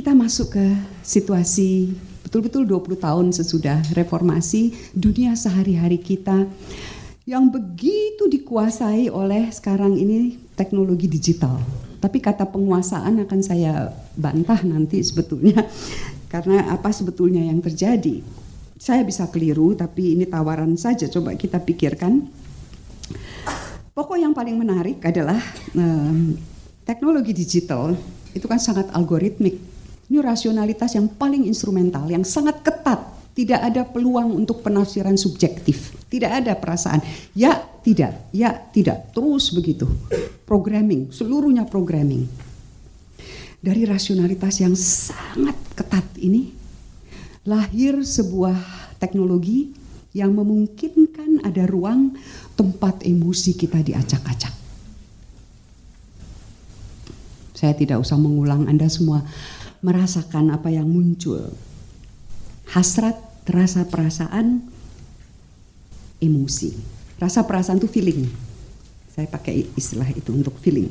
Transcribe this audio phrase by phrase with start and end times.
[0.00, 0.66] kita masuk ke
[1.04, 1.92] situasi
[2.24, 6.48] betul-betul 20 tahun sesudah reformasi, dunia sehari-hari kita
[7.28, 11.60] yang begitu dikuasai oleh sekarang ini teknologi digital.
[12.00, 15.68] Tapi kata penguasaan akan saya bantah nanti sebetulnya
[16.32, 18.24] karena apa sebetulnya yang terjadi.
[18.80, 22.24] Saya bisa keliru tapi ini tawaran saja coba kita pikirkan.
[23.92, 25.44] Pokok yang paling menarik adalah
[25.76, 26.40] um,
[26.88, 27.92] teknologi digital
[28.32, 29.69] itu kan sangat algoritmik
[30.10, 32.98] ini rasionalitas yang paling instrumental, yang sangat ketat.
[33.30, 35.94] Tidak ada peluang untuk penafsiran subjektif.
[36.10, 36.98] Tidak ada perasaan.
[37.30, 38.26] Ya, tidak.
[38.34, 39.14] Ya, tidak.
[39.14, 39.86] Terus begitu.
[40.50, 42.26] Programming, seluruhnya programming.
[43.62, 46.50] Dari rasionalitas yang sangat ketat ini,
[47.46, 48.58] lahir sebuah
[48.98, 49.70] teknologi
[50.10, 52.18] yang memungkinkan ada ruang
[52.58, 54.58] tempat emosi kita diacak-acak.
[57.54, 59.22] Saya tidak usah mengulang Anda semua
[59.80, 61.52] merasakan apa yang muncul.
[62.70, 63.16] Hasrat,
[63.48, 64.64] rasa perasaan,
[66.20, 66.76] emosi.
[67.20, 68.28] Rasa perasaan itu feeling.
[69.10, 70.88] Saya pakai istilah itu untuk feeling.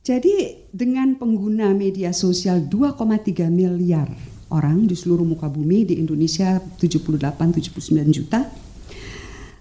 [0.00, 4.08] Jadi dengan pengguna media sosial 2,3 miliar
[4.50, 8.50] orang di seluruh muka bumi di Indonesia 78-79 juta,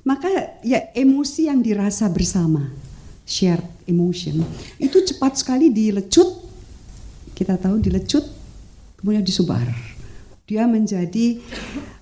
[0.02, 2.66] maka ya emosi yang dirasa bersama,
[3.30, 4.42] shared emotion,
[4.82, 6.49] itu cepat sekali dilecut
[7.40, 8.28] kita tahu dilecut
[9.00, 9.64] kemudian disebar.
[10.44, 11.40] Dia menjadi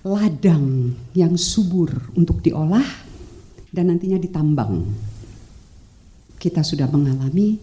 [0.02, 2.82] ladang yang subur untuk diolah
[3.70, 4.82] dan nantinya ditambang.
[6.42, 7.60] Kita sudah mengalami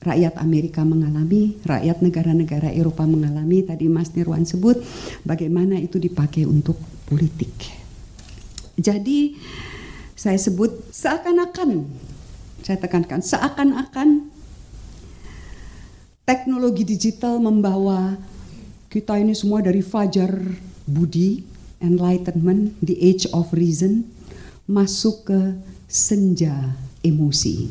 [0.00, 4.80] rakyat Amerika mengalami, rakyat negara-negara Eropa mengalami, tadi Mas Nirwan sebut
[5.28, 7.52] bagaimana itu dipakai untuk politik.
[8.80, 9.36] Jadi
[10.16, 11.84] saya sebut seakan-akan,
[12.64, 14.29] saya tekankan seakan-akan
[16.30, 18.14] teknologi digital membawa
[18.86, 20.30] kita ini semua dari fajar
[20.86, 21.42] budi,
[21.82, 24.06] enlightenment, the age of reason,
[24.70, 25.40] masuk ke
[25.90, 27.66] senja emosi.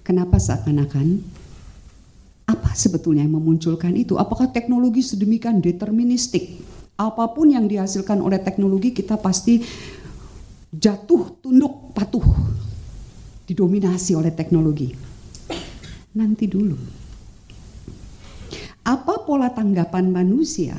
[0.00, 1.20] Kenapa seakan-akan?
[2.48, 4.16] Apa sebetulnya yang memunculkan itu?
[4.16, 6.64] Apakah teknologi sedemikian deterministik?
[6.96, 9.60] Apa pun yang dihasilkan oleh teknologi kita pasti
[10.72, 12.24] jatuh, tunduk, patuh,
[13.44, 15.07] didominasi oleh teknologi
[16.18, 16.74] nanti dulu.
[18.82, 20.74] Apa pola tanggapan manusia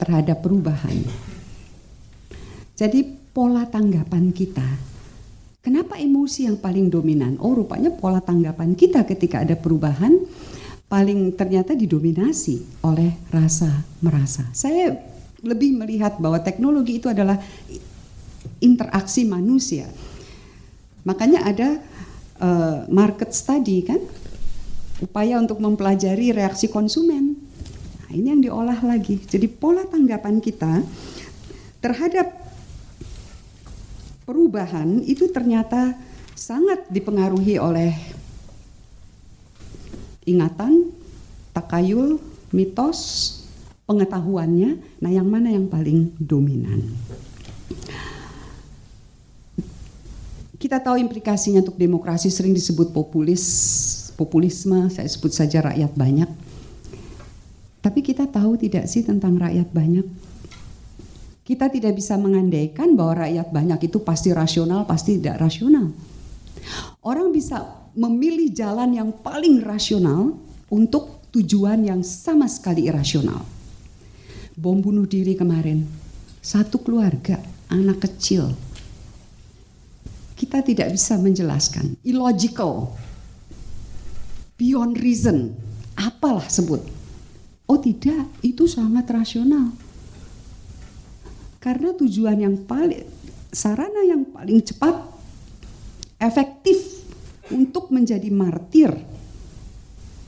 [0.00, 0.96] terhadap perubahan?
[2.72, 3.04] Jadi
[3.36, 4.64] pola tanggapan kita.
[5.60, 7.36] Kenapa emosi yang paling dominan?
[7.42, 10.16] Oh, rupanya pola tanggapan kita ketika ada perubahan
[10.86, 14.46] paling ternyata didominasi oleh rasa merasa.
[14.54, 14.94] Saya
[15.42, 17.42] lebih melihat bahwa teknologi itu adalah
[18.62, 19.90] interaksi manusia.
[21.02, 21.68] Makanya ada
[22.38, 23.98] uh, market study kan
[25.00, 27.36] upaya untuk mempelajari reaksi konsumen.
[28.06, 29.20] Nah, ini yang diolah lagi.
[29.20, 30.80] Jadi pola tanggapan kita
[31.84, 32.32] terhadap
[34.24, 35.94] perubahan itu ternyata
[36.34, 37.92] sangat dipengaruhi oleh
[40.26, 40.90] ingatan,
[41.54, 42.18] takayul,
[42.50, 43.32] mitos,
[43.86, 45.00] pengetahuannya.
[45.00, 46.82] Nah, yang mana yang paling dominan?
[50.56, 53.44] Kita tahu implikasinya untuk demokrasi sering disebut populis
[54.16, 56.30] populisme, saya sebut saja rakyat banyak.
[57.84, 60.02] Tapi kita tahu tidak sih tentang rakyat banyak?
[61.46, 65.94] Kita tidak bisa mengandaikan bahwa rakyat banyak itu pasti rasional, pasti tidak rasional.
[67.06, 67.62] Orang bisa
[67.94, 70.34] memilih jalan yang paling rasional
[70.66, 73.46] untuk tujuan yang sama sekali irasional.
[74.58, 75.86] Bom bunuh diri kemarin,
[76.42, 77.38] satu keluarga,
[77.70, 78.50] anak kecil.
[80.34, 82.98] Kita tidak bisa menjelaskan, illogical
[84.56, 85.52] beyond reason,
[85.96, 86.80] apalah sebut.
[87.68, 89.72] Oh tidak, itu sangat rasional.
[91.60, 93.04] Karena tujuan yang paling,
[93.50, 95.02] sarana yang paling cepat,
[96.20, 97.04] efektif
[97.50, 98.94] untuk menjadi martir,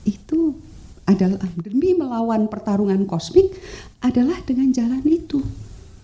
[0.03, 0.57] itu
[1.09, 3.49] adalah demi melawan pertarungan kosmik
[4.03, 5.41] adalah dengan jalan itu.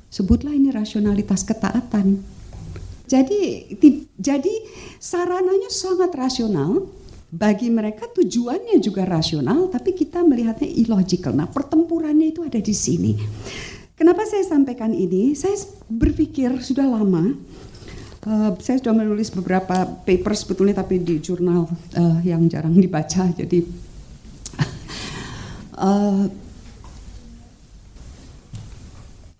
[0.10, 2.24] Sebutlah ini rasionalitas ketaatan.
[3.06, 3.70] Jadi,
[4.18, 4.56] jadi
[4.98, 6.90] sarananya sangat rasional,
[7.36, 11.36] bagi mereka tujuannya juga rasional, tapi kita melihatnya illogical.
[11.36, 13.12] Nah, pertempurannya itu ada di sini.
[14.00, 15.36] Kenapa saya sampaikan ini?
[15.36, 15.60] Saya
[15.92, 17.36] berpikir sudah lama.
[18.26, 21.68] Uh, saya sudah menulis beberapa paper sebetulnya, tapi di jurnal
[22.00, 23.28] uh, yang jarang dibaca.
[23.28, 23.60] Jadi
[25.76, 26.24] uh,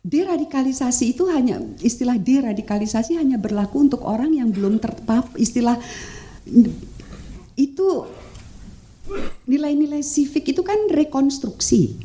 [0.06, 5.82] deradikalisasi itu hanya istilah deradikalisasi hanya berlaku untuk orang yang belum terpapar istilah
[7.56, 8.08] itu
[9.48, 11.96] nilai-nilai civic itu kan rekonstruksi.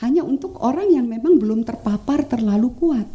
[0.00, 3.06] Hanya untuk orang yang memang belum terpapar terlalu kuat.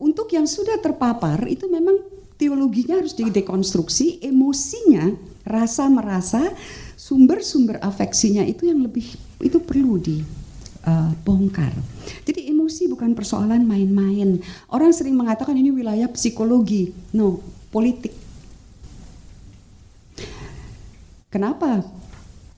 [0.00, 2.00] Untuk yang sudah terpapar itu memang
[2.40, 5.12] teologinya harus didekonstruksi, emosinya,
[5.44, 6.52] rasa merasa,
[6.96, 11.72] sumber-sumber afeksinya itu yang lebih itu perlu dibongkar.
[11.76, 11.84] Uh,
[12.24, 14.40] Jadi emosi bukan persoalan main-main.
[14.72, 18.25] Orang sering mengatakan ini wilayah psikologi, no, politik.
[21.36, 21.84] Kenapa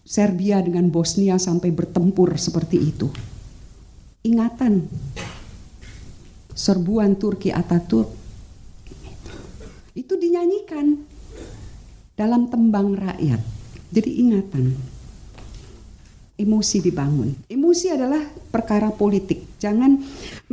[0.06, 3.10] Serbia dengan Bosnia sampai bertempur seperti itu?
[4.22, 4.86] Ingatan
[6.54, 8.06] serbuan Turki Ataturk
[9.98, 10.94] itu dinyanyikan
[12.14, 13.42] dalam tembang rakyat.
[13.90, 14.78] Jadi ingatan,
[16.38, 17.34] emosi dibangun.
[17.50, 18.22] Emosi adalah
[18.54, 19.58] perkara politik.
[19.58, 19.98] Jangan,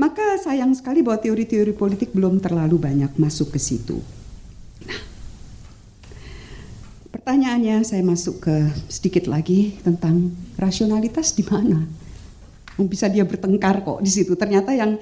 [0.02, 4.02] maka sayang sekali bahwa teori-teori politik belum terlalu banyak masuk ke situ.
[4.90, 5.14] Nah,
[7.26, 8.56] pertanyaannya saya masuk ke
[8.86, 10.30] sedikit lagi tentang
[10.62, 11.82] rasionalitas di mana.
[12.78, 14.38] Bisa dia bertengkar kok di situ.
[14.38, 15.02] Ternyata yang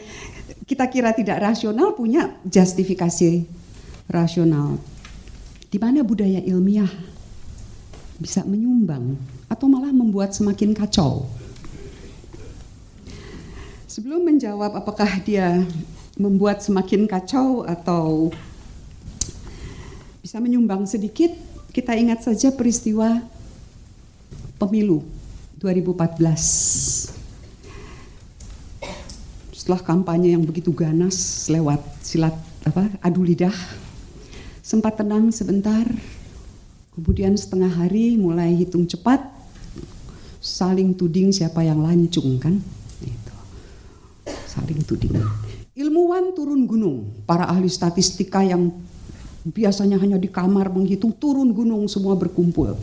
[0.64, 3.44] kita kira tidak rasional punya justifikasi
[4.08, 4.80] rasional.
[5.68, 6.88] Di mana budaya ilmiah
[8.16, 9.20] bisa menyumbang
[9.52, 11.28] atau malah membuat semakin kacau.
[13.92, 15.60] Sebelum menjawab apakah dia
[16.16, 18.32] membuat semakin kacau atau
[20.24, 23.18] bisa menyumbang sedikit, kita ingat saja peristiwa
[24.62, 25.02] pemilu
[25.58, 27.10] 2014.
[29.50, 33.56] Setelah kampanye yang begitu ganas lewat silat apa adu lidah
[34.62, 35.90] sempat tenang sebentar,
[36.94, 39.26] kemudian setengah hari mulai hitung cepat,
[40.38, 42.62] saling tuding siapa yang lancung kan,
[43.02, 43.36] itu.
[44.46, 45.18] saling tuding.
[45.74, 48.70] Ilmuwan turun gunung, para ahli statistika yang
[49.44, 52.80] biasanya hanya di kamar menghitung turun gunung semua berkumpul.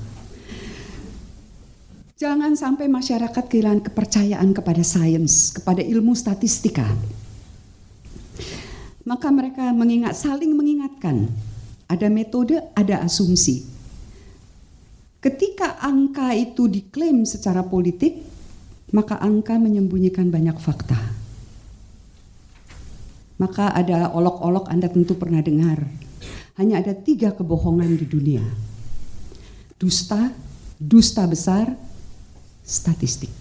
[2.20, 6.84] Jangan sampai masyarakat kehilangan kepercayaan kepada sains, kepada ilmu statistika.
[9.08, 11.32] Maka mereka mengingat, saling mengingatkan
[11.88, 13.64] ada metode, ada asumsi.
[15.24, 18.20] Ketika angka itu diklaim secara politik,
[18.92, 21.00] maka angka menyembunyikan banyak fakta.
[23.40, 25.88] Maka ada olok-olok Anda tentu pernah dengar.
[26.60, 28.44] Hanya ada tiga kebohongan di dunia.
[29.80, 30.28] Dusta,
[30.76, 31.72] dusta besar,
[32.60, 33.32] statistik.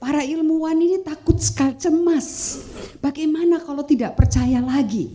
[0.00, 2.56] Para ilmuwan ini takut sekali cemas
[3.04, 5.12] Bagaimana kalau tidak percaya lagi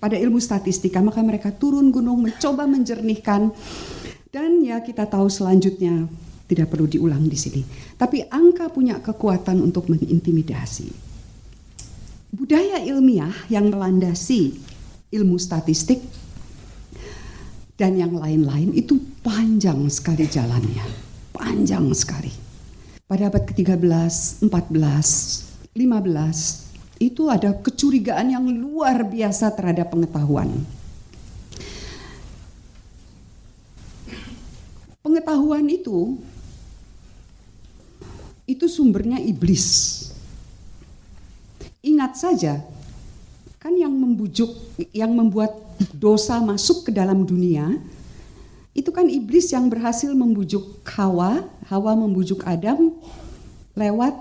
[0.00, 3.52] pada ilmu statistika, maka mereka turun gunung mencoba menjernihkan
[4.32, 6.08] dan ya kita tahu selanjutnya
[6.48, 7.62] tidak perlu diulang di sini.
[7.94, 11.09] Tapi angka punya kekuatan untuk mengintimidasi.
[12.30, 14.54] Budaya ilmiah yang melandasi
[15.10, 15.98] ilmu statistik
[17.74, 20.86] dan yang lain-lain itu panjang sekali jalannya.
[21.34, 22.30] Panjang sekali.
[23.10, 30.52] Pada abad ke-13, 14, 15, itu ada kecurigaan yang luar biasa terhadap pengetahuan.
[35.00, 36.20] Pengetahuan itu
[38.44, 40.09] itu sumbernya iblis.
[41.80, 42.60] Ingat saja,
[43.56, 44.52] kan yang membujuk,
[44.92, 45.56] yang membuat
[45.96, 47.80] dosa masuk ke dalam dunia,
[48.76, 52.92] itu kan iblis yang berhasil membujuk Hawa, Hawa membujuk Adam
[53.72, 54.12] lewat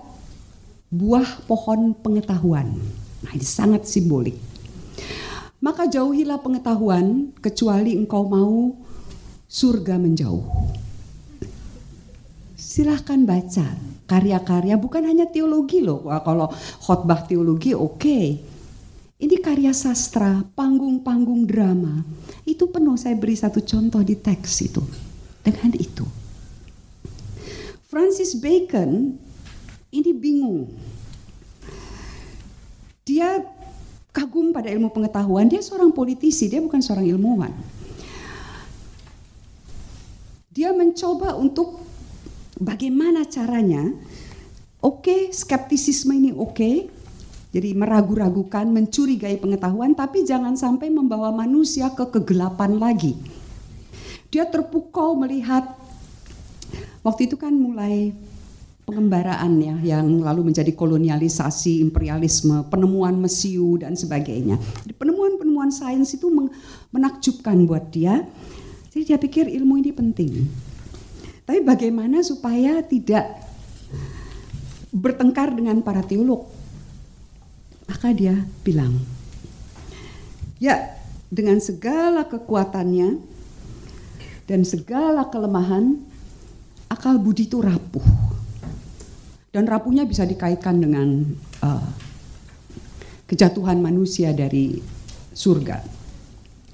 [0.90, 2.74] buah pohon pengetahuan.
[3.22, 4.40] Nah, ini sangat simbolik.
[5.60, 8.80] Maka jauhilah pengetahuan kecuali engkau mau
[9.52, 10.48] surga menjauh.
[12.56, 13.76] Silahkan baca
[14.10, 16.10] karya-karya bukan hanya teologi loh.
[16.10, 16.50] Wah, kalau
[16.82, 18.02] khotbah teologi oke.
[18.02, 18.28] Okay.
[19.20, 22.08] Ini karya sastra, panggung-panggung drama.
[22.48, 24.80] Itu penuh saya beri satu contoh di teks itu.
[25.44, 26.08] Dengan itu.
[27.92, 29.20] Francis Bacon
[29.92, 30.72] ini bingung.
[33.04, 33.44] Dia
[34.16, 37.52] kagum pada ilmu pengetahuan, dia seorang politisi, dia bukan seorang ilmuwan.
[40.54, 41.89] Dia mencoba untuk
[42.60, 43.90] bagaimana caranya,
[44.84, 46.76] oke okay, skeptisisme ini oke, okay,
[47.50, 53.18] jadi meragu-ragukan, mencurigai pengetahuan, tapi jangan sampai membawa manusia ke kegelapan lagi.
[54.30, 55.66] Dia terpukau melihat,
[57.02, 58.14] waktu itu kan mulai
[58.86, 64.62] pengembaraan ya yang lalu menjadi kolonialisasi, imperialisme, penemuan mesiu dan sebagainya.
[64.98, 66.30] Penemuan-penemuan sains itu
[66.94, 68.30] menakjubkan buat dia.
[68.94, 70.69] Jadi dia pikir ilmu ini penting.
[71.50, 73.26] Tapi bagaimana supaya tidak
[74.94, 76.46] bertengkar dengan para teolog?
[77.90, 79.02] Maka dia bilang,
[80.62, 80.94] ya
[81.26, 83.18] dengan segala kekuatannya
[84.46, 85.98] dan segala kelemahan,
[86.86, 88.06] akal budi itu rapuh.
[89.50, 91.34] Dan rapuhnya bisa dikaitkan dengan
[91.66, 91.90] uh,
[93.26, 94.78] kejatuhan manusia dari
[95.34, 95.99] surga.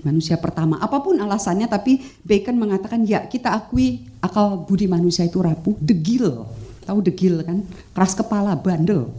[0.06, 5.42] Manusia pertama, apa pun alasannya, tapi Bacon mengatakan ya kita akui akal budi manusia itu
[5.42, 6.46] rapuh, degil,
[6.86, 9.10] tahu degil kan, keras kepala, bandel.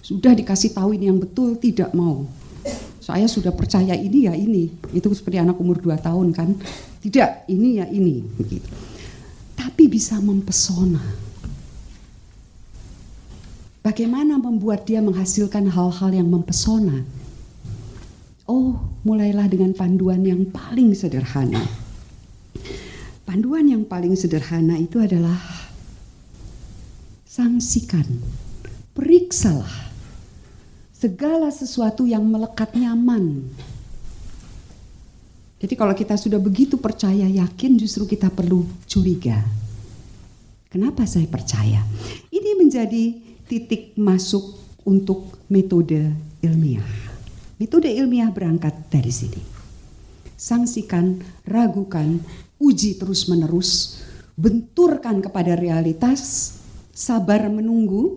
[0.00, 2.24] Sudah dikasih tahu ini yang betul, tidak mau.
[2.98, 4.72] Saya sudah percaya ini ya ini.
[4.96, 6.48] Itu seperti anak umur 2 tahun kan?
[7.04, 8.24] Tidak ini ya ini.
[8.24, 8.68] Begitu.
[9.52, 11.00] Tapi bisa mempesona.
[13.80, 17.04] Bagaimana membuat dia menghasilkan hal-hal yang mempesona?
[18.44, 21.62] Oh mulailah dengan panduan yang paling sederhana
[23.30, 25.38] panduan yang paling sederhana itu adalah
[27.22, 28.02] sangsikan
[28.90, 29.70] periksalah
[30.90, 33.46] segala sesuatu yang melekat nyaman.
[35.62, 39.46] Jadi kalau kita sudah begitu percaya yakin justru kita perlu curiga.
[40.66, 41.86] Kenapa saya percaya?
[42.34, 43.14] Ini menjadi
[43.46, 46.10] titik masuk untuk metode
[46.42, 47.09] ilmiah.
[47.60, 49.36] Metode ilmiah berangkat dari sini.
[50.32, 52.16] Sangsikan, ragukan,
[52.56, 54.00] uji terus-menerus,
[54.32, 56.56] benturkan kepada realitas,
[56.96, 58.16] sabar menunggu,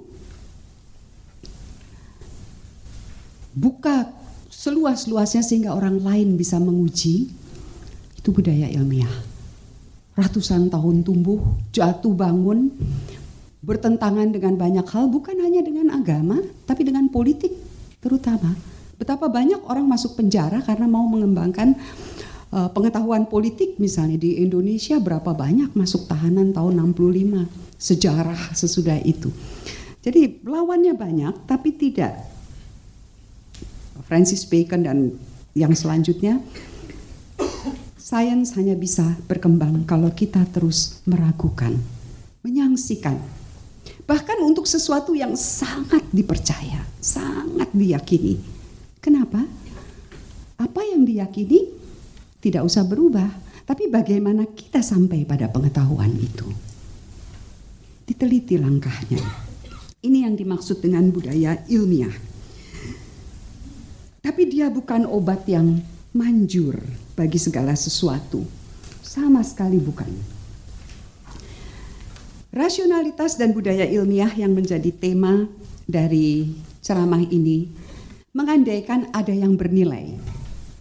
[3.52, 4.16] buka
[4.48, 7.28] seluas-luasnya sehingga orang lain bisa menguji,
[8.16, 9.12] itu budaya ilmiah.
[10.16, 11.44] Ratusan tahun tumbuh,
[11.76, 12.72] jatuh bangun,
[13.60, 17.52] bertentangan dengan banyak hal, bukan hanya dengan agama, tapi dengan politik
[18.00, 18.73] terutama.
[19.04, 21.76] Betapa banyak orang masuk penjara karena mau mengembangkan
[22.56, 29.28] uh, pengetahuan politik misalnya di Indonesia berapa banyak masuk tahanan tahun 65, sejarah sesudah itu.
[30.00, 32.16] Jadi lawannya banyak tapi tidak
[34.08, 34.98] Francis Bacon dan
[35.52, 36.40] yang selanjutnya
[38.00, 41.76] sains hanya bisa berkembang kalau kita terus meragukan,
[42.40, 43.20] menyangsikan.
[44.08, 48.53] Bahkan untuk sesuatu yang sangat dipercaya, sangat diyakini.
[50.74, 51.70] Apa yang diyakini
[52.42, 53.30] tidak usah berubah,
[53.70, 56.50] tapi bagaimana kita sampai pada pengetahuan itu.
[58.10, 59.22] Diteliti langkahnya.
[60.02, 62.34] Ini yang dimaksud dengan budaya ilmiah
[64.24, 65.84] tapi dia bukan obat yang
[66.16, 66.80] manjur
[67.12, 68.48] bagi segala sesuatu.
[69.04, 70.08] Sama sekali bukan.
[72.56, 75.44] Rasionalitas dan budaya ilmiah yang menjadi tema
[75.84, 77.68] dari ceramah ini
[78.32, 80.16] mengandaikan ada yang bernilai.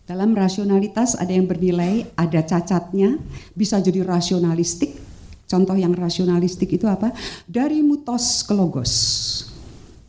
[0.02, 3.18] Dalam rasionalitas ada yang bernilai, ada cacatnya,
[3.54, 4.98] bisa jadi rasionalistik.
[5.46, 7.12] Contoh yang rasionalistik itu apa?
[7.46, 8.92] Dari mutos ke logos.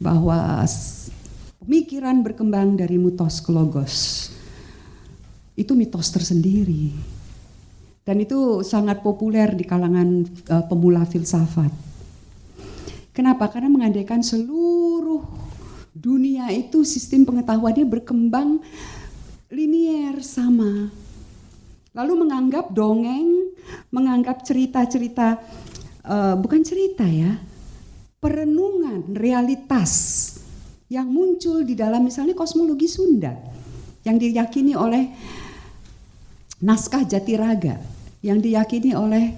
[0.01, 0.65] Bahwa
[1.63, 4.27] Pemikiran berkembang dari mutos ke logos.
[5.55, 6.91] Itu mitos tersendiri.
[8.03, 11.71] Dan itu sangat populer di kalangan uh, pemula filsafat.
[13.15, 13.47] Kenapa?
[13.47, 15.23] Karena mengandaikan seluruh
[15.95, 18.59] dunia itu sistem pengetahuannya berkembang
[19.53, 20.89] linier sama.
[21.93, 23.53] Lalu menganggap dongeng,
[23.93, 25.37] menganggap cerita-cerita,
[26.09, 27.37] uh, bukan cerita ya,
[28.17, 29.93] perenungan realitas
[30.89, 33.37] yang muncul di dalam misalnya kosmologi Sunda
[34.01, 35.13] yang diyakini oleh
[36.65, 37.77] naskah Jatiraga
[38.25, 39.37] yang diyakini oleh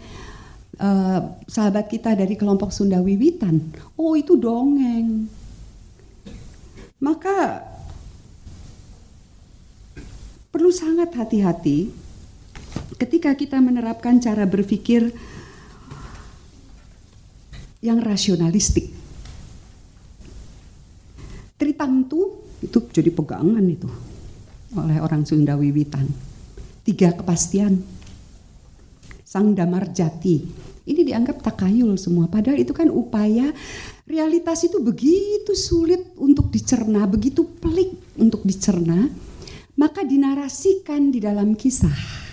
[0.79, 3.75] uh, sahabat kita dari kelompok Sunda Wiwitan.
[3.99, 5.27] Oh, itu dongeng.
[7.03, 7.74] Maka
[10.55, 11.91] perlu sangat hati-hati
[12.95, 15.11] ketika kita menerapkan cara berpikir
[17.83, 18.95] yang rasionalistik
[21.55, 23.87] Tritangtu itu jadi pegangan itu
[24.75, 26.03] oleh orang Sunda Wiwitan.
[26.83, 27.79] Tiga kepastian.
[29.23, 30.43] Sang Damar Jati.
[30.83, 32.27] Ini dianggap takayul semua.
[32.27, 33.55] Padahal itu kan upaya
[34.03, 39.07] realitas itu begitu sulit untuk dicerna, begitu pelik untuk dicerna,
[39.75, 42.25] maka dinarasikan di dalam kisah.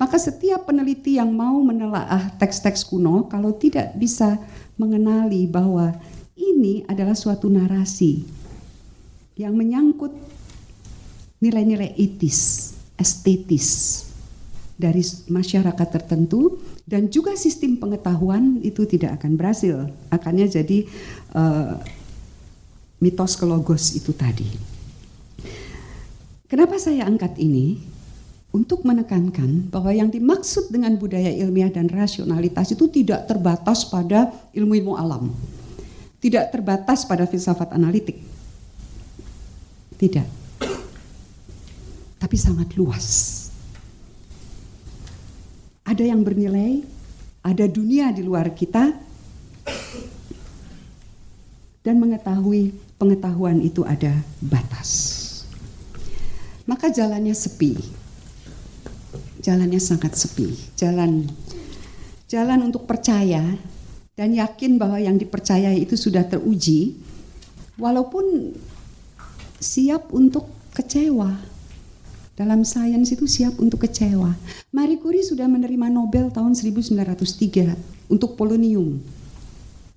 [0.00, 4.34] Maka setiap peneliti yang mau menelaah teks-teks kuno kalau tidak bisa
[4.74, 5.94] mengenali bahwa
[6.34, 8.26] ini adalah suatu narasi
[9.38, 10.10] yang menyangkut
[11.38, 14.02] nilai-nilai etis, estetis
[14.74, 19.86] dari masyarakat tertentu dan juga sistem pengetahuan itu tidak akan berhasil.
[20.10, 20.82] Akannya jadi
[21.38, 21.78] uh,
[23.02, 24.46] mitos kelogos itu tadi.
[26.46, 27.92] Kenapa saya angkat ini?
[28.52, 34.92] untuk menekankan bahwa yang dimaksud dengan budaya ilmiah dan rasionalitas itu tidak terbatas pada ilmu-ilmu
[34.92, 35.32] alam.
[36.20, 38.20] Tidak terbatas pada filsafat analitik.
[39.96, 40.28] Tidak.
[42.20, 43.06] Tapi sangat luas.
[45.82, 46.84] Ada yang bernilai,
[47.42, 48.94] ada dunia di luar kita,
[51.82, 52.70] dan mengetahui
[53.02, 55.18] pengetahuan itu ada batas.
[56.70, 57.74] Maka jalannya sepi.
[59.42, 60.54] Jalannya sangat sepi.
[60.78, 61.26] Jalan
[62.30, 63.42] jalan untuk percaya
[64.14, 66.94] dan yakin bahwa yang dipercayai itu sudah teruji
[67.74, 68.54] walaupun
[69.58, 71.42] siap untuk kecewa.
[72.38, 74.32] Dalam sains itu siap untuk kecewa.
[74.72, 79.02] Marie Curie sudah menerima Nobel tahun 1903 untuk polonium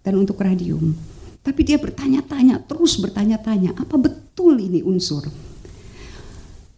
[0.02, 1.15] dan untuk radium.
[1.46, 5.30] Tapi dia bertanya-tanya, terus bertanya-tanya, apa betul ini unsur?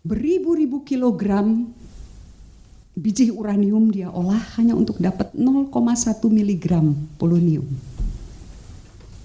[0.03, 1.71] Beribu-ribu kilogram
[2.91, 5.71] biji uranium dia olah hanya untuk dapat 0,1
[6.27, 7.63] miligram polonium.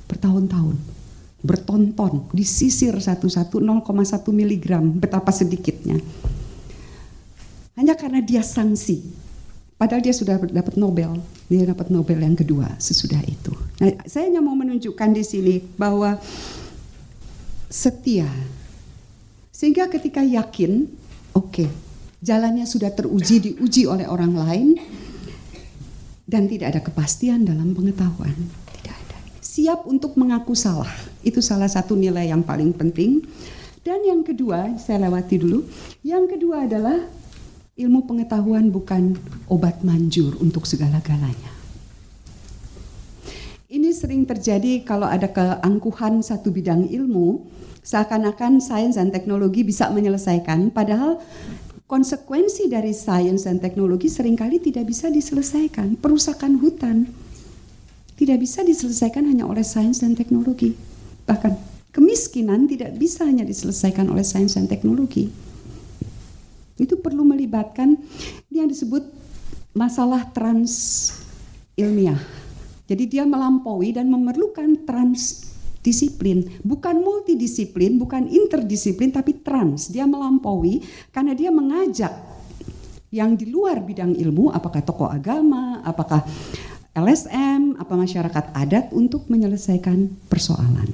[0.06, 0.78] Bertahun-tahun,
[1.42, 3.82] bertonton, disisir satu-satu 0,1
[4.30, 5.98] miligram, betapa sedikitnya.
[7.74, 9.02] Hanya karena dia sanksi,
[9.82, 11.18] Padahal dia sudah dapat Nobel,
[11.52, 13.52] dia dapat Nobel yang kedua sesudah itu.
[13.84, 16.16] Nah, saya hanya mau menunjukkan di sini bahwa
[17.68, 18.28] setia.
[19.52, 20.88] Sehingga ketika yakin,
[21.36, 21.68] oke, okay,
[22.24, 24.68] jalannya sudah teruji, diuji oleh orang lain,
[26.24, 28.32] dan tidak ada kepastian dalam pengetahuan.
[28.80, 29.18] Tidak ada.
[29.44, 30.90] Siap untuk mengaku salah,
[31.20, 33.20] itu salah satu nilai yang paling penting.
[33.84, 35.68] Dan yang kedua, saya lewati dulu.
[36.00, 36.96] Yang kedua adalah
[37.72, 39.16] ilmu pengetahuan bukan
[39.48, 41.52] obat manjur untuk segala-galanya.
[43.72, 47.48] Ini sering terjadi kalau ada keangkuhan satu bidang ilmu,
[47.80, 51.16] seakan-akan sains dan teknologi bisa menyelesaikan, padahal
[51.88, 55.96] konsekuensi dari sains dan teknologi sering kali tidak bisa diselesaikan.
[55.96, 57.08] Perusakan hutan
[58.20, 60.76] tidak bisa diselesaikan hanya oleh sains dan teknologi.
[61.24, 61.52] Bahkan
[61.96, 65.32] kemiskinan tidak bisa hanya diselesaikan oleh sains dan teknologi.
[66.82, 67.94] Itu perlu melibatkan
[68.50, 69.06] yang disebut
[69.70, 71.14] masalah trans
[71.78, 72.18] ilmiah.
[72.90, 79.88] Jadi dia melampaui dan memerlukan transdisiplin, bukan multidisiplin, bukan interdisiplin, tapi trans.
[79.88, 80.82] Dia melampaui
[81.14, 82.12] karena dia mengajak
[83.12, 86.24] yang di luar bidang ilmu, apakah tokoh agama, apakah
[86.92, 90.88] LSM, apa masyarakat adat untuk menyelesaikan persoalan.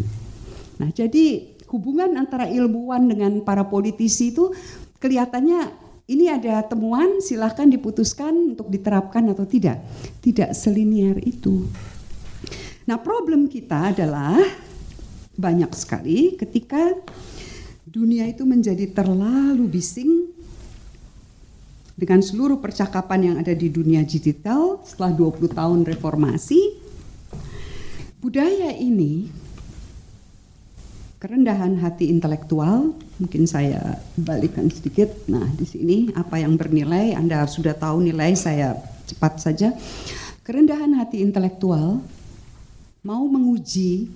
[0.78, 4.54] Nah, jadi hubungan antara ilmuwan dengan para politisi itu
[4.98, 9.84] kelihatannya ini ada temuan silahkan diputuskan untuk diterapkan atau tidak.
[10.24, 11.68] Tidak selinier itu.
[12.88, 14.40] Nah problem kita adalah
[15.36, 16.96] banyak sekali ketika
[17.84, 20.32] dunia itu menjadi terlalu bising
[21.98, 26.78] dengan seluruh percakapan yang ada di dunia digital setelah 20 tahun reformasi
[28.18, 29.28] budaya ini
[31.18, 35.10] kerendahan hati intelektual mungkin saya balikkan sedikit.
[35.26, 37.12] Nah di sini apa yang bernilai?
[37.18, 39.74] Anda sudah tahu nilai saya cepat saja.
[40.46, 42.00] Kerendahan hati intelektual
[43.04, 44.08] mau menguji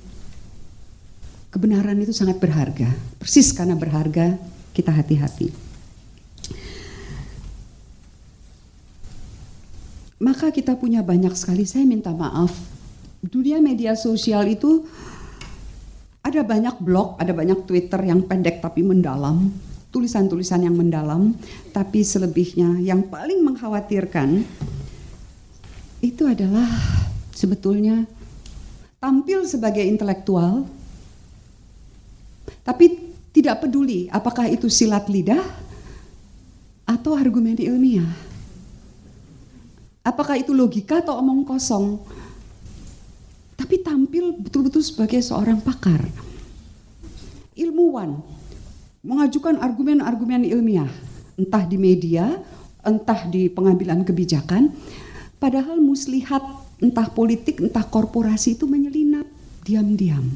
[1.52, 2.88] kebenaran itu sangat berharga.
[3.20, 4.40] Persis karena berharga
[4.72, 5.52] kita hati-hati.
[10.22, 11.66] Maka kita punya banyak sekali.
[11.66, 12.54] Saya minta maaf.
[13.22, 14.86] Dunia media sosial itu
[16.32, 19.52] ada banyak blog, ada banyak Twitter yang pendek tapi mendalam,
[19.92, 21.36] tulisan-tulisan yang mendalam,
[21.76, 24.40] tapi selebihnya yang paling mengkhawatirkan
[26.00, 26.66] itu adalah
[27.36, 28.08] sebetulnya
[28.96, 30.64] tampil sebagai intelektual,
[32.64, 35.44] tapi tidak peduli apakah itu silat lidah
[36.88, 38.08] atau argumen ilmiah.
[40.02, 42.00] Apakah itu logika atau omong kosong?
[43.72, 46.04] Tapi tampil betul-betul sebagai seorang pakar.
[47.56, 48.20] Ilmuwan,
[49.00, 50.92] mengajukan argumen-argumen ilmiah,
[51.40, 52.36] entah di media,
[52.84, 54.76] entah di pengambilan kebijakan,
[55.40, 56.44] padahal muslihat
[56.84, 59.24] entah politik, entah korporasi itu menyelinap
[59.64, 60.28] diam-diam.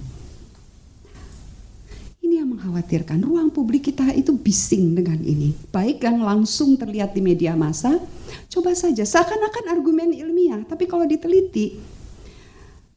[2.24, 3.20] Ini yang mengkhawatirkan.
[3.20, 5.52] Ruang publik kita itu bising dengan ini.
[5.68, 8.00] Baik yang langsung terlihat di media massa,
[8.48, 11.95] coba saja seakan-akan argumen ilmiah, tapi kalau diteliti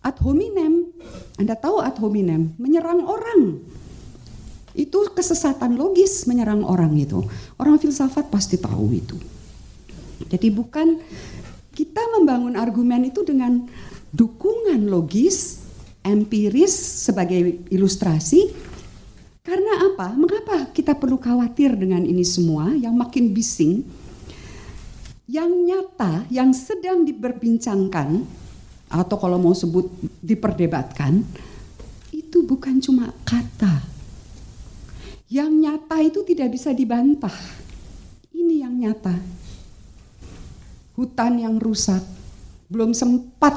[0.10, 0.90] ad hominem.
[1.38, 3.62] Anda tahu ad hominem, menyerang orang.
[4.74, 7.22] Itu kesesatan logis menyerang orang itu.
[7.62, 9.18] Orang filsafat pasti tahu itu.
[10.30, 10.98] Jadi bukan
[11.72, 13.64] kita membangun argumen itu dengan
[14.12, 15.64] dukungan logis,
[16.04, 16.76] empiris
[17.08, 18.52] sebagai ilustrasi.
[19.40, 20.14] Karena apa?
[20.14, 23.82] Mengapa kita perlu khawatir dengan ini semua yang makin bising?
[25.30, 28.26] Yang nyata, yang sedang diperbincangkan
[28.90, 29.86] atau kalau mau sebut
[30.20, 31.22] diperdebatkan
[32.10, 33.86] itu bukan cuma kata.
[35.30, 37.34] Yang nyata itu tidak bisa dibantah.
[38.34, 39.14] Ini yang nyata.
[40.98, 42.02] Hutan yang rusak,
[42.68, 43.56] belum sempat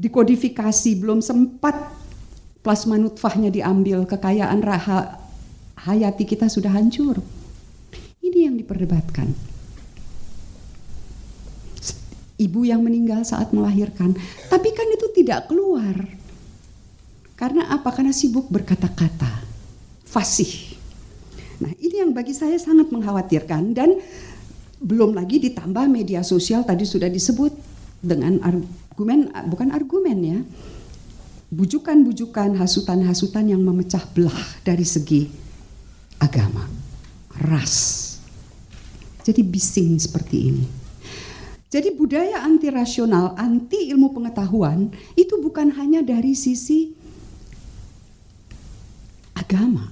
[0.00, 1.76] dikodifikasi, belum sempat
[2.64, 5.18] plasma nutfahnya diambil, kekayaan raha,
[5.88, 7.20] hayati kita sudah hancur.
[8.20, 9.49] Ini yang diperdebatkan.
[12.40, 14.16] Ibu yang meninggal saat melahirkan,
[14.48, 15.92] tapi kan itu tidak keluar.
[17.36, 17.92] Karena apa?
[17.92, 19.44] Karena sibuk berkata-kata
[20.08, 20.76] fasih.
[21.60, 24.00] Nah, ini yang bagi saya sangat mengkhawatirkan dan
[24.80, 27.52] belum lagi ditambah media sosial tadi sudah disebut
[28.00, 30.40] dengan argumen bukan argumen ya.
[31.50, 35.26] Bujukan-bujukan, hasutan-hasutan yang memecah belah dari segi
[36.22, 36.62] agama,
[37.42, 38.06] ras.
[39.26, 40.79] Jadi bising seperti ini.
[41.70, 46.90] Jadi budaya anti rasional, anti ilmu pengetahuan itu bukan hanya dari sisi
[49.38, 49.86] agama,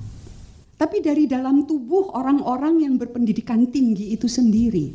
[0.74, 4.90] tapi dari dalam tubuh orang-orang yang berpendidikan tinggi itu sendiri.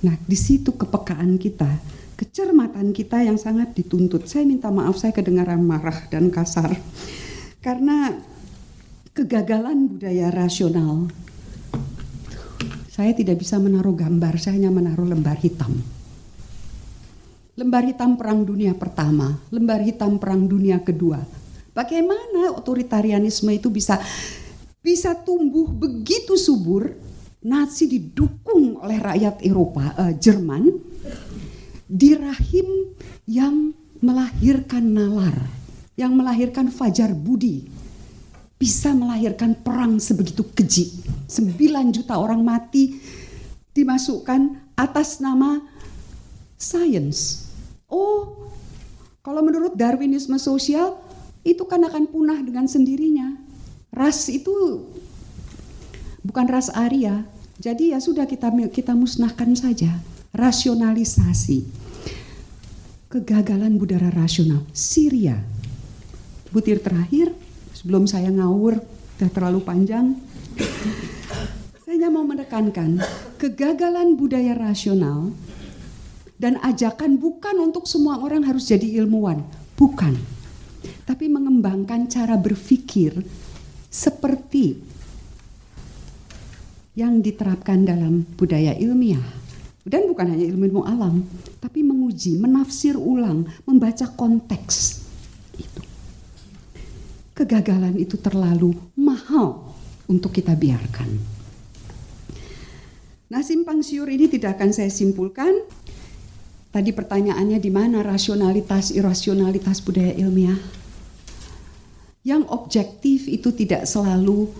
[0.00, 1.68] Nah, di situ kepekaan kita,
[2.16, 4.24] kecermatan kita yang sangat dituntut.
[4.24, 6.72] Saya minta maaf saya kedengaran marah dan kasar.
[7.60, 8.16] Karena
[9.12, 11.12] kegagalan budaya rasional.
[13.00, 15.72] Saya tidak bisa menaruh gambar, saya hanya menaruh lembar hitam.
[17.56, 21.16] Lembar hitam Perang Dunia Pertama, lembar hitam Perang Dunia Kedua,
[21.72, 23.96] Bagaimana otoritarianisme itu bisa
[24.84, 26.92] bisa tumbuh begitu subur?
[27.40, 30.68] Nazi didukung oleh rakyat Eropa, uh, Jerman,
[31.88, 32.68] di rahim
[33.24, 33.72] yang
[34.04, 35.40] melahirkan nalar,
[35.96, 37.64] yang melahirkan fajar budi,
[38.60, 41.00] bisa melahirkan perang sebegitu keji.
[41.32, 43.00] 9 juta orang mati
[43.72, 45.64] dimasukkan atas nama
[46.60, 47.48] science.
[47.88, 48.52] Oh,
[49.24, 51.00] kalau menurut Darwinisme sosial,
[51.40, 53.40] itu kan akan punah dengan sendirinya.
[53.96, 54.84] Ras itu
[56.20, 57.24] bukan ras Arya.
[57.56, 60.04] Jadi ya sudah kita kita musnahkan saja.
[60.36, 61.64] Rasionalisasi.
[63.08, 64.68] Kegagalan budaya rasional.
[64.76, 65.40] Syria.
[66.52, 67.34] Butir terakhir
[67.80, 68.76] sebelum saya ngawur
[69.16, 70.12] sudah terlalu panjang.
[71.88, 73.00] saya mau menekankan
[73.40, 75.32] kegagalan budaya rasional
[76.36, 79.40] dan ajakan bukan untuk semua orang harus jadi ilmuwan,
[79.80, 80.20] bukan
[81.08, 83.16] tapi mengembangkan cara berpikir
[83.90, 84.78] seperti
[86.94, 89.42] yang diterapkan dalam budaya ilmiah.
[89.80, 91.24] Dan bukan hanya ilmu-ilmu alam,
[91.58, 94.99] tapi menguji, menafsir ulang, membaca konteks.
[97.40, 99.72] Kegagalan itu terlalu mahal
[100.04, 101.08] untuk kita biarkan.
[103.32, 105.64] Nah, simpang siur ini tidak akan saya simpulkan.
[106.68, 110.60] Tadi pertanyaannya di mana rasionalitas, irasionalitas budaya ilmiah?
[112.28, 114.52] Yang objektif itu tidak selalu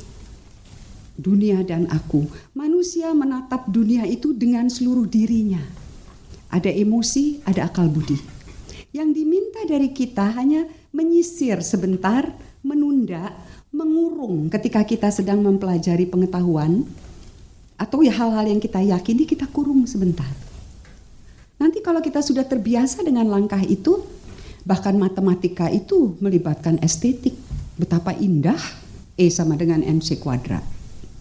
[1.21, 2.33] dunia dan aku.
[2.57, 5.61] Manusia menatap dunia itu dengan seluruh dirinya.
[6.49, 8.17] Ada emosi, ada akal budi.
[8.97, 10.65] Yang diminta dari kita hanya
[10.97, 13.33] menyisir sebentar, menunda,
[13.71, 16.85] mengurung ketika kita sedang mempelajari pengetahuan
[17.81, 20.29] atau ya hal-hal yang kita yakini kita kurung sebentar.
[21.61, 24.05] Nanti kalau kita sudah terbiasa dengan langkah itu,
[24.65, 27.37] bahkan matematika itu melibatkan estetik,
[27.77, 28.61] betapa indah
[29.21, 30.65] E sama dengan MC kuadrat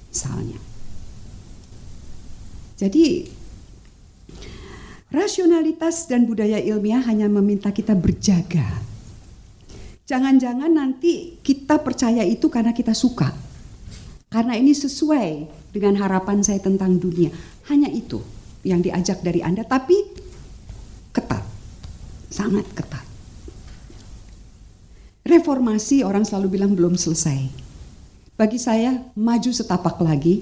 [0.07, 0.55] misalnya.
[2.79, 3.27] Jadi
[5.11, 8.88] rasionalitas dan budaya ilmiah hanya meminta kita berjaga.
[10.09, 13.29] Jangan-jangan nanti kita percaya itu karena kita suka.
[14.33, 17.29] Karena ini sesuai dengan harapan saya tentang dunia.
[17.69, 18.17] Hanya itu
[18.65, 19.93] yang diajak dari Anda, tapi
[21.13, 21.45] ketat,
[22.33, 23.05] sangat ketat.
[25.29, 27.69] Reformasi orang selalu bilang belum selesai.
[28.33, 30.41] Bagi saya maju setapak lagi.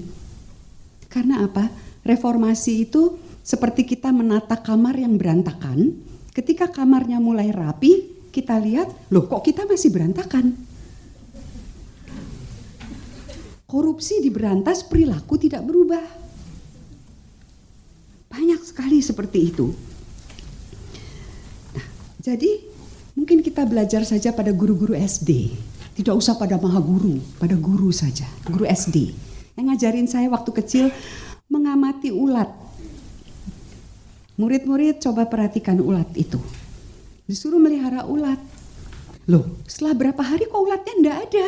[1.12, 1.68] Karena apa?
[2.08, 5.92] Reformasi itu seperti kita menata kamar yang berantakan.
[6.32, 10.54] Ketika kamarnya mulai rapi, kita lihat, loh kok kita masih berantakan?
[13.68, 16.04] Korupsi diberantas, perilaku tidak berubah.
[18.32, 19.66] Banyak sekali seperti itu.
[21.76, 21.86] Nah,
[22.22, 22.68] jadi
[23.18, 25.50] Mungkin kita belajar saja pada guru-guru SD.
[25.98, 29.10] Tidak usah pada maha guru, pada guru saja, guru SD.
[29.58, 30.86] Yang ngajarin saya waktu kecil
[31.50, 32.46] mengamati ulat.
[34.38, 36.38] Murid-murid coba perhatikan ulat itu.
[37.28, 38.40] Disuruh melihara ulat.
[39.28, 41.46] Loh, setelah berapa hari kok ulatnya enggak ada?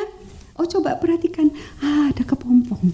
[0.61, 1.49] Oh coba perhatikan,
[1.81, 2.93] ah ada kepompong.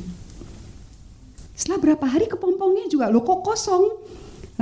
[1.58, 3.90] Setelah berapa hari kepompongnya juga, loh kok kosong?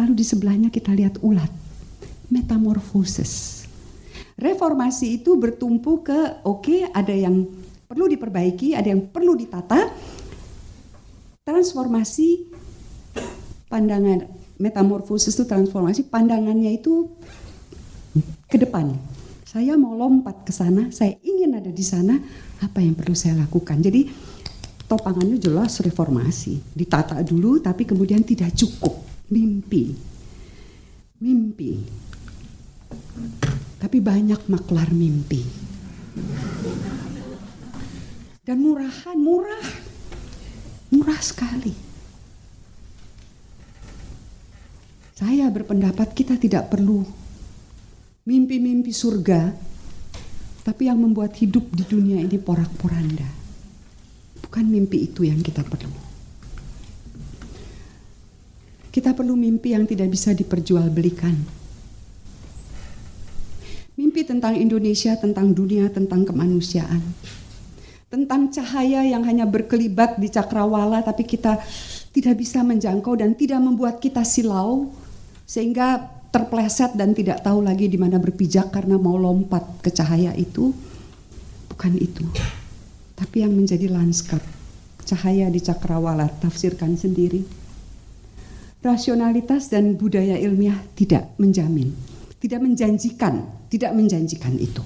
[0.00, 1.52] Lalu di sebelahnya kita lihat ulat.
[2.32, 3.64] Metamorfosis
[4.34, 7.46] Reformasi itu bertumpu ke oke okay, ada yang
[7.86, 9.92] perlu diperbaiki, ada yang perlu ditata.
[11.44, 12.50] Transformasi
[13.70, 14.26] pandangan
[14.58, 17.14] metamorfosis itu transformasi pandangannya itu
[18.46, 18.94] ke depan.
[19.44, 22.18] Saya mau lompat ke sana, saya ingin ada di sana,
[22.58, 23.78] apa yang perlu saya lakukan?
[23.78, 24.10] Jadi
[24.90, 28.98] topangannya jelas reformasi, ditata dulu tapi kemudian tidak cukup,
[29.30, 29.94] mimpi.
[31.22, 31.72] Mimpi.
[33.78, 35.42] Tapi banyak maklar mimpi.
[38.44, 39.66] Dan murahan, murah.
[40.90, 41.72] Murah sekali.
[45.14, 47.23] Saya berpendapat kita tidak perlu
[48.24, 49.52] mimpi-mimpi surga,
[50.64, 53.28] tapi yang membuat hidup di dunia ini porak-poranda.
[54.40, 55.92] Bukan mimpi itu yang kita perlu.
[58.88, 61.36] Kita perlu mimpi yang tidak bisa diperjualbelikan.
[64.00, 67.02] Mimpi tentang Indonesia, tentang dunia, tentang kemanusiaan
[68.14, 71.58] tentang cahaya yang hanya berkelibat di cakrawala tapi kita
[72.14, 74.94] tidak bisa menjangkau dan tidak membuat kita silau
[75.42, 80.74] sehingga terpleset dan tidak tahu lagi di mana berpijak karena mau lompat ke cahaya itu
[81.70, 82.26] bukan itu.
[83.14, 84.42] Tapi yang menjadi lanskap
[85.06, 87.46] cahaya di cakrawala tafsirkan sendiri.
[88.82, 91.94] Rasionalitas dan budaya ilmiah tidak menjamin
[92.44, 93.40] tidak menjanjikan
[93.72, 94.84] tidak menjanjikan itu.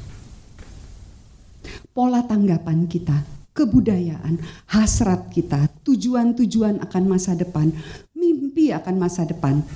[1.91, 4.39] Pola tanggapan kita, kebudayaan,
[4.71, 7.75] hasrat kita, tujuan-tujuan akan masa depan,
[8.15, 9.67] mimpi akan masa depan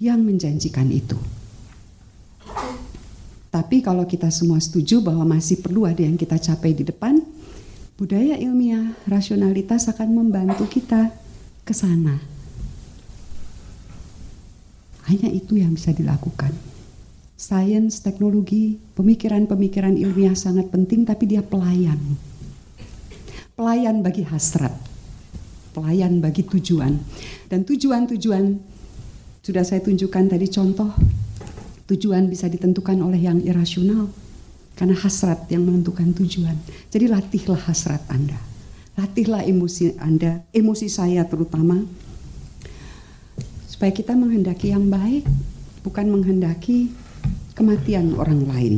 [0.00, 1.14] yang menjanjikan itu.
[3.50, 7.20] Tapi kalau kita semua setuju bahwa masih perlu ada yang kita capai di depan,
[8.00, 11.12] budaya ilmiah, rasionalitas akan membantu kita
[11.62, 12.18] ke sana.
[15.06, 16.70] Hanya itu yang bisa dilakukan
[17.40, 21.96] sains, teknologi, pemikiran-pemikiran ilmiah sangat penting, tapi dia pelayan.
[23.56, 24.76] Pelayan bagi hasrat,
[25.72, 27.00] pelayan bagi tujuan.
[27.48, 28.60] Dan tujuan-tujuan,
[29.40, 30.92] sudah saya tunjukkan tadi contoh,
[31.88, 34.12] tujuan bisa ditentukan oleh yang irasional,
[34.76, 36.56] karena hasrat yang menentukan tujuan.
[36.92, 38.36] Jadi latihlah hasrat Anda,
[39.00, 41.80] latihlah emosi Anda, emosi saya terutama,
[43.68, 45.24] supaya kita menghendaki yang baik,
[45.80, 46.92] bukan menghendaki
[47.56, 48.74] kematian orang lain.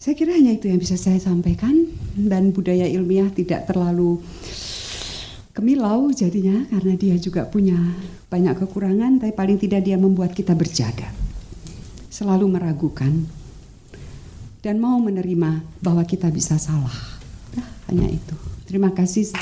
[0.00, 1.84] Saya kira hanya itu yang bisa saya sampaikan
[2.16, 4.20] dan budaya ilmiah tidak terlalu
[5.52, 7.76] kemilau jadinya karena dia juga punya
[8.30, 11.10] banyak kekurangan tapi paling tidak dia membuat kita berjaga.
[12.06, 13.26] Selalu meragukan
[14.62, 16.94] dan mau menerima bahwa kita bisa salah.
[17.58, 18.36] Nah, hanya itu.
[18.70, 19.34] Terima kasih.